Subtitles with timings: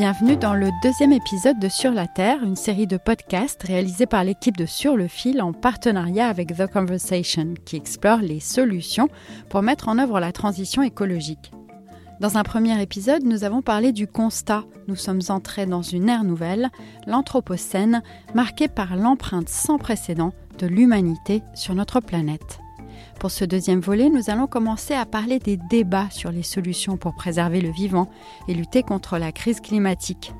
[0.00, 4.24] Bienvenue dans le deuxième épisode de Sur la Terre, une série de podcasts réalisés par
[4.24, 9.10] l'équipe de Sur le Fil en partenariat avec The Conversation, qui explore les solutions
[9.50, 11.52] pour mettre en œuvre la transition écologique.
[12.18, 14.64] Dans un premier épisode, nous avons parlé du constat.
[14.88, 16.70] Nous sommes entrés dans une ère nouvelle,
[17.06, 18.02] l'Anthropocène,
[18.34, 22.59] marquée par l'empreinte sans précédent de l'humanité sur notre planète.
[23.20, 27.14] Pour ce deuxième volet, nous allons commencer à parler des débats sur les solutions pour
[27.14, 28.08] préserver le vivant
[28.48, 30.32] et lutter contre la crise climatique.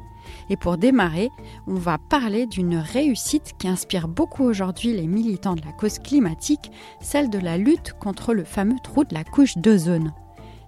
[0.48, 1.28] Et pour démarrer,
[1.66, 6.72] on va parler d'une réussite qui inspire beaucoup aujourd'hui les militants de la cause climatique,
[7.02, 10.14] celle de la lutte contre le fameux trou de la couche d'ozone.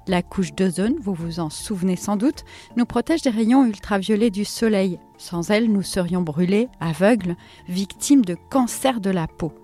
[0.07, 2.45] La couche d'ozone, vous vous en souvenez sans doute,
[2.77, 4.99] nous protège des rayons ultraviolets du soleil.
[5.17, 7.37] Sans elle, nous serions brûlés, aveugles,
[7.69, 9.55] victimes de cancer de la peau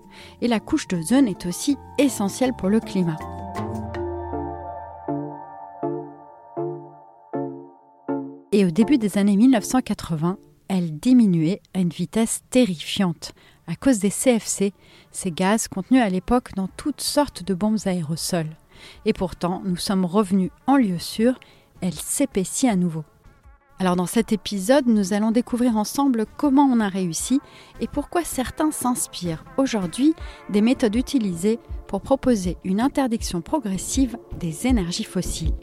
[0.41, 3.17] et la couche d'ozone est aussi essentielle pour le climat.
[8.51, 13.33] Et au début des années 1980, elle diminuait à une vitesse terrifiante
[13.67, 14.73] à cause des CFC,
[15.11, 18.55] ces gaz contenus à l'époque dans toutes sortes de bombes aérosols.
[19.05, 21.39] Et pourtant, nous sommes revenus en lieu sûr,
[21.81, 23.03] elle s'épaissit à nouveau.
[23.81, 27.39] Alors dans cet épisode, nous allons découvrir ensemble comment on a réussi
[27.79, 30.13] et pourquoi certains s'inspirent aujourd'hui
[30.49, 35.53] des méthodes utilisées pour proposer une interdiction progressive des énergies fossiles.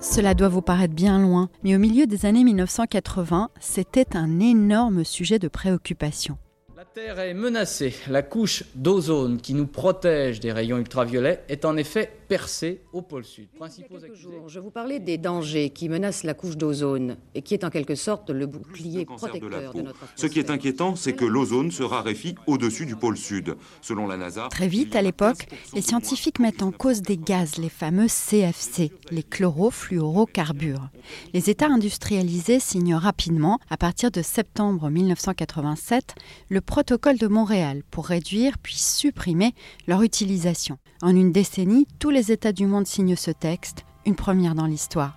[0.00, 5.04] Cela doit vous paraître bien loin, mais au milieu des années 1980, c'était un énorme
[5.04, 6.38] sujet de préoccupation.
[6.74, 7.94] La Terre est menacée.
[8.08, 13.24] La couche d'ozone qui nous protège des rayons ultraviolets est en effet percée au pôle
[13.24, 13.48] sud.
[13.58, 16.34] Principaux Il y a quelques accusés- jours, je vous parlais des dangers qui menacent la
[16.34, 19.72] couche d'ozone et qui est en quelque sorte le bouclier le cancer de la protecteur
[19.72, 19.84] de, peau.
[19.84, 23.56] notre Ce qui est inquiétant, c'est que l'ozone se raréfie au-dessus du pôle sud.
[23.80, 27.56] Selon la NASA, Très vite, à l'époque, 15% les scientifiques mettent en cause des gaz,
[27.58, 30.88] les fameux CFC, les chlorofluorocarbures.
[31.32, 36.14] Les États industrialisés signent rapidement, à partir de septembre 1987,
[36.48, 39.54] le protocole de Montréal pour réduire puis supprimer
[39.86, 40.78] leur utilisation.
[41.02, 45.16] En une décennie, tous les États du monde signent ce texte, une première dans l'histoire.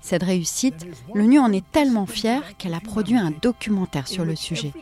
[0.00, 4.72] Cette réussite, l'ONU en est tellement fière qu'elle a produit un documentaire sur le sujet.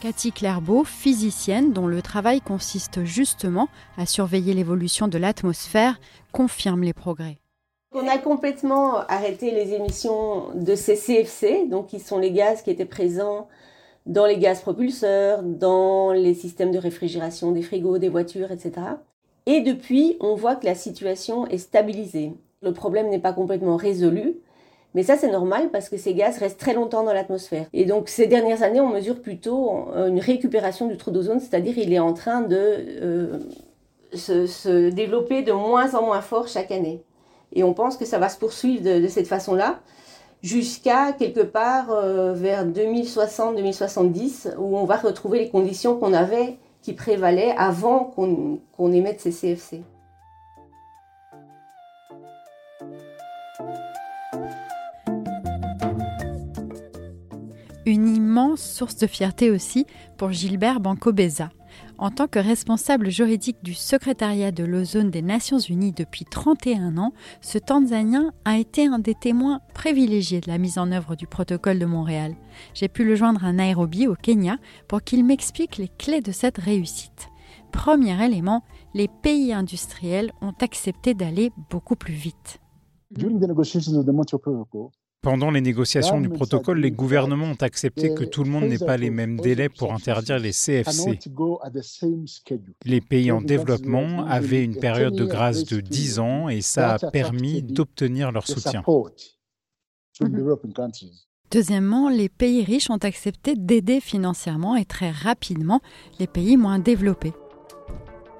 [0.00, 6.00] Cathy Clairbeau, physicienne dont le travail consiste justement à surveiller l'évolution de l'atmosphère,
[6.32, 7.38] confirme les progrès.
[7.92, 12.70] On a complètement arrêté les émissions de ces CFC, donc qui sont les gaz qui
[12.70, 13.48] étaient présents
[14.06, 18.72] dans les gaz propulseurs, dans les systèmes de réfrigération des frigos, des voitures, etc.
[19.46, 22.32] Et depuis, on voit que la situation est stabilisée.
[22.62, 24.36] Le problème n'est pas complètement résolu,
[24.94, 27.66] mais ça c'est normal parce que ces gaz restent très longtemps dans l'atmosphère.
[27.72, 31.78] Et donc ces dernières années, on mesure plutôt euh, une récupération du trou d'ozone, c'est-à-dire
[31.78, 33.38] il est en train de euh,
[34.14, 37.02] se, développer de moins en moins fort chaque année.
[37.52, 39.80] Et on pense que ça va se poursuivre de cette façon-là
[40.42, 46.94] jusqu'à quelque part euh, vers 2060-2070 où on va retrouver les conditions qu'on avait, qui
[46.94, 49.82] prévalaient avant qu'on émette ces CFC.
[57.86, 59.86] Une immense source de fierté aussi
[60.16, 61.50] pour Gilbert Bancobeza.
[62.00, 67.12] En tant que responsable juridique du secrétariat de l'ozone des Nations Unies depuis 31 ans,
[67.42, 71.78] ce Tanzanien a été un des témoins privilégiés de la mise en œuvre du protocole
[71.78, 72.36] de Montréal.
[72.72, 74.56] J'ai pu le joindre à Nairobi, au Kenya,
[74.88, 77.28] pour qu'il m'explique les clés de cette réussite.
[77.70, 82.60] Premier élément, les pays industriels ont accepté d'aller beaucoup plus vite.
[85.22, 88.96] Pendant les négociations du protocole, les gouvernements ont accepté que tout le monde n'ait pas
[88.96, 91.18] les mêmes délais pour interdire les CFC.
[92.86, 97.10] Les pays en développement avaient une période de grâce de 10 ans et ça a
[97.10, 98.82] permis d'obtenir leur soutien.
[101.50, 105.80] Deuxièmement, les pays riches ont accepté d'aider financièrement et très rapidement
[106.18, 107.34] les pays moins développés.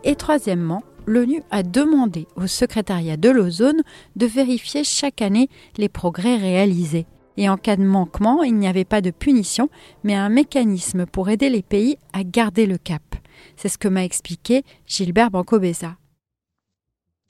[0.03, 3.82] Et troisièmement, l'ONU a demandé au secrétariat de l'ozone
[4.17, 7.06] de vérifier chaque année les progrès réalisés.
[7.37, 9.70] Et en cas de manquement, il n'y avait pas de punition,
[10.05, 13.02] mais un mécanisme pour aider les pays à garder le cap.
[13.56, 15.97] C'est ce que m'a expliqué Gilbert Bancobeza.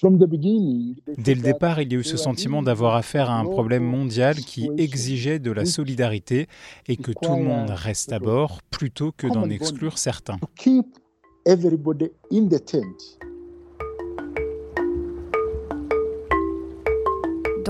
[0.03, 4.37] Dès le départ, il y a eu ce sentiment d'avoir affaire à un problème mondial
[4.37, 6.47] qui exigeait de la solidarité
[6.89, 10.39] et que tout le monde reste à bord plutôt que d'en exclure certains.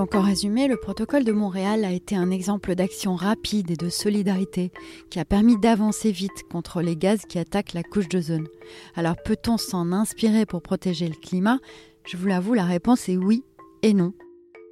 [0.01, 3.91] Donc en résumé, le protocole de Montréal a été un exemple d'action rapide et de
[3.91, 4.73] solidarité
[5.11, 8.47] qui a permis d'avancer vite contre les gaz qui attaquent la couche d'ozone.
[8.95, 11.59] Alors peut-on s'en inspirer pour protéger le climat?
[12.07, 13.45] Je vous l'avoue, la réponse est oui
[13.83, 14.15] et non.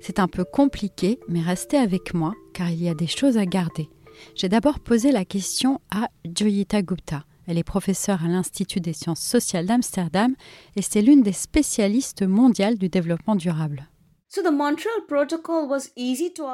[0.01, 3.45] C'est un peu compliqué, mais restez avec moi car il y a des choses à
[3.45, 3.91] garder.
[4.35, 7.27] J'ai d'abord posé la question à Joyita Gupta.
[7.47, 10.35] Elle est professeure à l'Institut des sciences sociales d'Amsterdam
[10.75, 13.91] et c'est l'une des spécialistes mondiales du développement durable.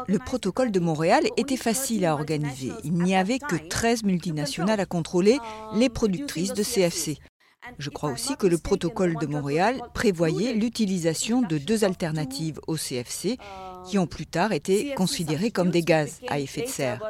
[0.07, 2.71] Le protocole de Montréal était facile à organiser.
[2.85, 5.39] Il n'y avait que 13 multinationales à contrôler,
[5.75, 7.19] les productrices de CFC.
[7.79, 13.39] Je crois aussi que le protocole de Montréal prévoyait l'utilisation de deux alternatives au CFC
[13.87, 17.03] qui ont plus tard été considérées comme des gaz à effet de serre.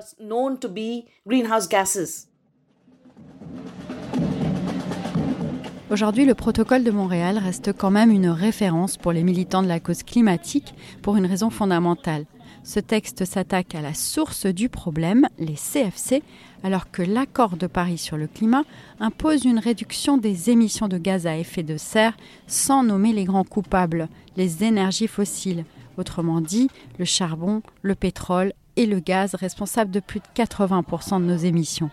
[5.94, 9.78] Aujourd'hui, le protocole de Montréal reste quand même une référence pour les militants de la
[9.78, 12.24] cause climatique pour une raison fondamentale.
[12.64, 16.24] Ce texte s'attaque à la source du problème, les CFC,
[16.64, 18.64] alors que l'accord de Paris sur le climat
[18.98, 22.16] impose une réduction des émissions de gaz à effet de serre
[22.48, 25.64] sans nommer les grands coupables, les énergies fossiles,
[25.96, 31.26] autrement dit le charbon, le pétrole et le gaz responsables de plus de 80% de
[31.26, 31.90] nos émissions.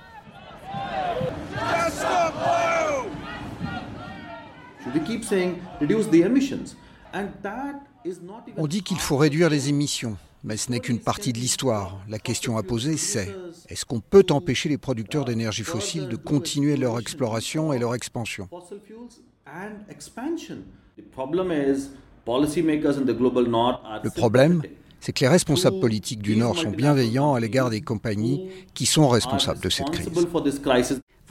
[8.57, 11.99] On dit qu'il faut réduire les émissions, mais ce n'est qu'une partie de l'histoire.
[12.09, 13.35] La question à poser, c'est
[13.69, 18.49] est-ce qu'on peut empêcher les producteurs d'énergie fossile de continuer leur exploration et leur expansion?
[24.03, 24.61] Le problème,
[24.99, 29.09] c'est que les responsables politiques du Nord sont bienveillants à l'égard des compagnies qui sont
[29.09, 30.09] responsables de cette crise.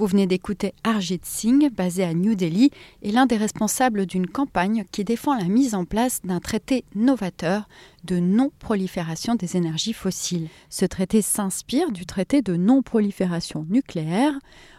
[0.00, 2.70] Vous venez d'écouter Arjit Singh, basé à New Delhi,
[3.02, 7.69] et l'un des responsables d'une campagne qui défend la mise en place d'un traité novateur
[8.05, 10.49] de non-prolifération des énergies fossiles.
[10.70, 14.32] Ce traité s'inspire du traité de non-prolifération nucléaire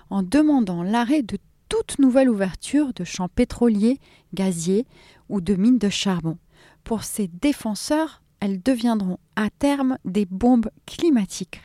[0.09, 1.37] en demandant l'arrêt de
[1.69, 3.99] toute nouvelle ouverture de champs pétroliers,
[4.33, 4.87] gaziers
[5.29, 6.39] ou de mines de charbon.
[6.83, 11.61] Pour ses défenseurs, elles deviendront à terme des bombes climatiques.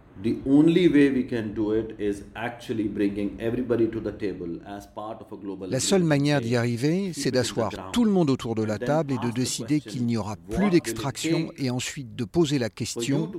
[5.70, 9.18] La seule manière d'y arriver, c'est d'asseoir tout le monde autour de la table et
[9.26, 13.30] de décider qu'il n'y aura plus d'extraction et ensuite de poser la question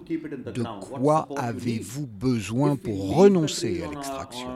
[0.54, 4.48] de quoi avez-vous besoin pour renoncer à l'extraction?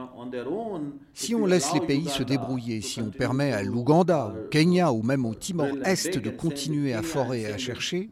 [1.13, 5.01] Si on laisse les pays se débrouiller, si on permet à l'Ouganda, au Kenya ou
[5.01, 8.11] même au Timor-Est de continuer à forer et à chercher,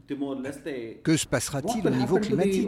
[1.04, 2.68] que se passera-t-il au niveau climatique?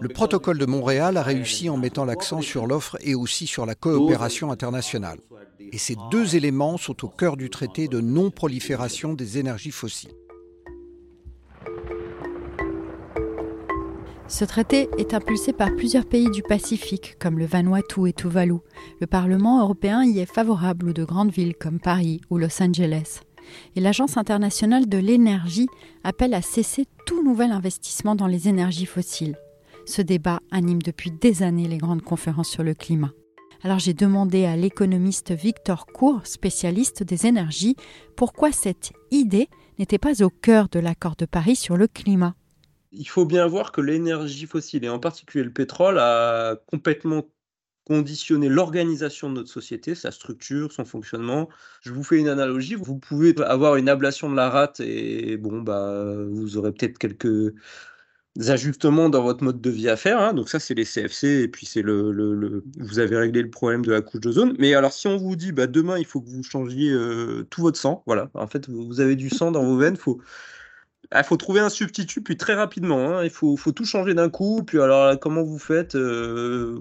[0.00, 3.74] Le protocole de Montréal a réussi en mettant l'accent sur l'offre et aussi sur la
[3.74, 5.20] coopération internationale.
[5.72, 10.14] Et ces deux éléments sont au cœur du traité de non-prolifération des énergies fossiles.
[14.26, 18.58] Ce traité est impulsé par plusieurs pays du Pacifique, comme le Vanuatu et Tuvalu.
[19.00, 23.22] Le Parlement européen y est favorable ou de grandes villes comme Paris ou Los Angeles
[23.76, 25.68] et l'Agence internationale de l'énergie
[26.04, 29.38] appelle à cesser tout nouvel investissement dans les énergies fossiles.
[29.86, 33.12] Ce débat anime depuis des années les grandes conférences sur le climat.
[33.62, 37.76] Alors j'ai demandé à l'économiste Victor Cour, spécialiste des énergies,
[38.16, 39.48] pourquoi cette idée
[39.78, 42.34] n'était pas au cœur de l'accord de Paris sur le climat.
[42.92, 47.22] Il faut bien voir que l'énergie fossile, et en particulier le pétrole, a complètement
[47.90, 51.48] conditionner l'organisation de notre société, sa structure, son fonctionnement.
[51.82, 52.76] Je vous fais une analogie.
[52.76, 57.52] Vous pouvez avoir une ablation de la rate et bon, bah, vous aurez peut-être quelques
[58.46, 60.20] ajustements dans votre mode de vie à faire.
[60.20, 60.34] Hein.
[60.34, 63.84] Donc ça, c'est les CFC et puis c'est le, le, vous avez réglé le problème
[63.84, 64.54] de la couche d'ozone.
[64.60, 67.62] Mais alors, si on vous dit, bah, demain, il faut que vous changiez euh, tout
[67.62, 68.30] votre sang, voilà.
[68.34, 70.14] En fait, vous avez du sang dans vos veines, il
[71.10, 73.18] ah, faut trouver un substitut, puis très rapidement.
[73.18, 73.24] Hein.
[73.24, 74.62] Il faut, faut, tout changer d'un coup.
[74.64, 76.78] Puis alors, comment vous faites euh.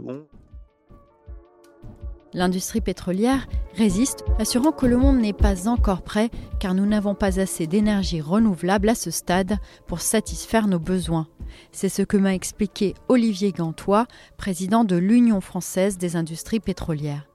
[2.34, 7.40] L'industrie pétrolière résiste, assurant que le monde n'est pas encore prêt car nous n'avons pas
[7.40, 9.58] assez d'énergie renouvelable à ce stade
[9.88, 11.28] pour satisfaire nos besoins.
[11.72, 14.06] C'est ce que m'a expliqué Olivier Gantois,
[14.38, 17.28] président de l'Union française des industries pétrolières.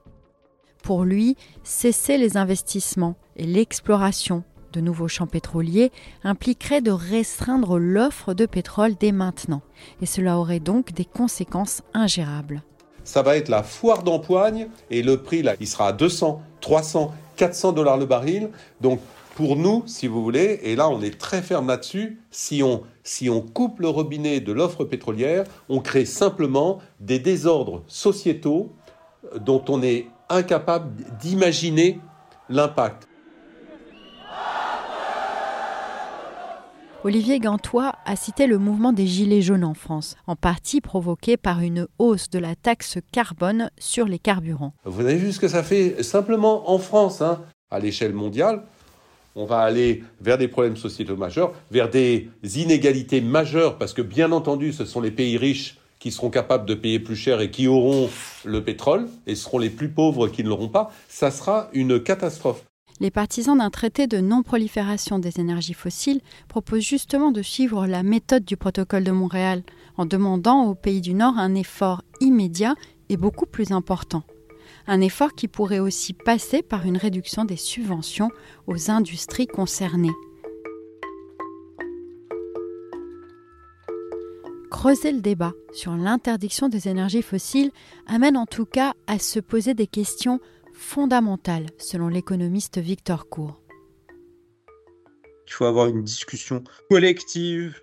[0.81, 5.91] Pour lui, cesser les investissements et l'exploration de nouveaux champs pétroliers
[6.23, 9.61] impliquerait de restreindre l'offre de pétrole dès maintenant,
[10.01, 12.63] et cela aurait donc des conséquences ingérables
[13.05, 17.13] ça va être la foire d'empoigne et le prix là, il sera à 200, 300
[17.35, 18.49] 400 dollars le baril.
[18.81, 18.99] Donc
[19.35, 23.29] pour nous, si vous voulez, et là on est très ferme là-dessus, si on, si
[23.29, 28.71] on coupe le robinet de l'offre pétrolière, on crée simplement des désordres sociétaux
[29.39, 31.99] dont on est incapable d'imaginer
[32.49, 33.07] l'impact.
[37.05, 41.59] Olivier Gantois a cité le mouvement des Gilets jaunes en France, en partie provoqué par
[41.59, 44.73] une hausse de la taxe carbone sur les carburants.
[44.85, 48.63] Vous avez vu ce que ça fait simplement en France, hein, à l'échelle mondiale
[49.35, 54.31] on va aller vers des problèmes sociétaux majeurs, vers des inégalités majeures, parce que bien
[54.31, 57.67] entendu, ce sont les pays riches qui seront capables de payer plus cher et qui
[57.67, 58.09] auront
[58.45, 62.63] le pétrole, et seront les plus pauvres qui ne l'auront pas, ça sera une catastrophe.
[62.99, 68.45] Les partisans d'un traité de non-prolifération des énergies fossiles proposent justement de suivre la méthode
[68.45, 69.63] du protocole de Montréal,
[69.97, 72.75] en demandant aux pays du Nord un effort immédiat
[73.09, 74.23] et beaucoup plus important
[74.87, 78.29] un effort qui pourrait aussi passer par une réduction des subventions
[78.67, 80.13] aux industries concernées.
[84.69, 87.71] Creuser le débat sur l'interdiction des énergies fossiles
[88.07, 90.39] amène en tout cas à se poser des questions
[90.75, 93.61] fondamentales, selon l'économiste Victor Cour.
[95.47, 97.81] Il faut avoir une discussion collective,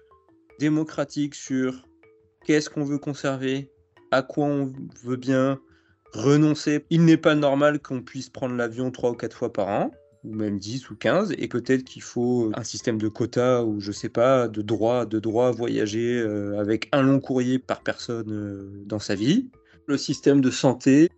[0.58, 1.86] démocratique sur
[2.44, 3.70] qu'est-ce qu'on veut conserver,
[4.10, 4.72] à quoi on
[5.02, 5.58] veut bien
[6.12, 6.84] renoncer.
[6.90, 9.90] Il n'est pas normal qu'on puisse prendre l'avion trois ou quatre fois par an,
[10.24, 13.92] ou même 10 ou 15, et peut-être qu'il faut un système de quotas ou je
[13.92, 18.30] sais pas, de droit, de droit à voyager euh, avec un long courrier par personne
[18.30, 19.50] euh, dans sa vie.
[19.86, 21.08] Le système de santé,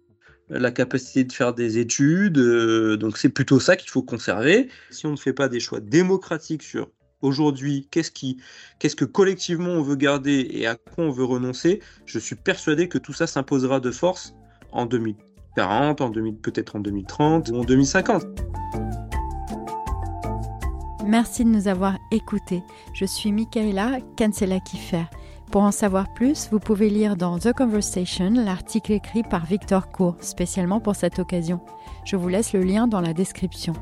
[0.48, 4.68] la capacité de faire des études, euh, donc c'est plutôt ça qu'il faut conserver.
[4.90, 6.90] Si on ne fait pas des choix démocratiques sur
[7.22, 8.36] aujourd'hui, qu'est-ce qui,
[8.78, 12.88] qu'est-ce que collectivement on veut garder et à quoi on veut renoncer, je suis persuadé
[12.88, 14.34] que tout ça s'imposera de force
[14.72, 18.24] en 2040, en peut-être en 2030 ou en 2050.
[21.06, 22.62] Merci de nous avoir écoutés.
[22.94, 25.04] Je suis Michaela Kansela-Kiffer.
[25.50, 30.16] Pour en savoir plus, vous pouvez lire dans The Conversation l'article écrit par Victor Cour,
[30.20, 31.60] spécialement pour cette occasion.
[32.04, 33.72] Je vous laisse le lien dans la description.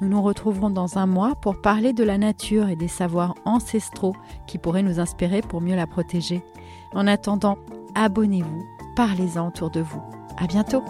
[0.00, 4.16] Nous nous retrouverons dans un mois pour parler de la nature et des savoirs ancestraux
[4.48, 6.42] qui pourraient nous inspirer pour mieux la protéger.
[6.92, 7.56] En attendant,
[7.94, 8.64] abonnez-vous,
[8.96, 10.02] parlez-en autour de vous.
[10.38, 10.82] À bientôt!